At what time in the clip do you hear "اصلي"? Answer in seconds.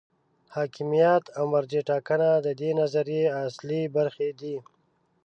3.45-3.81